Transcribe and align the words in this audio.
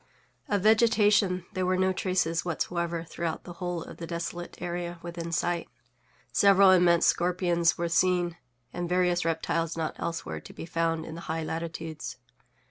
Of 0.49 0.63
vegetation 0.63 1.45
there 1.53 1.63
were 1.67 1.77
no 1.77 1.93
traces 1.93 2.43
whatsoever 2.43 3.03
throughout 3.03 3.43
the 3.43 3.53
whole 3.61 3.83
of 3.83 3.97
the 3.97 4.07
desolate 4.07 4.59
area 4.59 4.97
within 5.03 5.31
sight. 5.31 5.69
Several 6.31 6.71
immense 6.71 7.05
scorpions 7.05 7.77
were 7.77 7.87
seen, 7.87 8.35
and 8.73 8.89
various 8.89 9.23
reptiles 9.25 9.77
not 9.77 9.95
elsewhere 9.99 10.39
to 10.39 10.53
be 10.53 10.65
found 10.65 11.05
in 11.05 11.13
the 11.13 11.21
high 11.29 11.43
latitudes. 11.43 12.17